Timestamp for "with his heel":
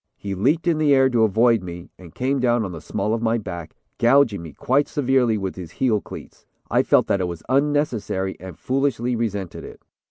5.37-6.01